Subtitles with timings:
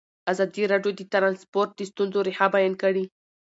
[0.31, 3.05] ازادي راډیو د ترانسپورټ د ستونزو رېښه بیان کړې.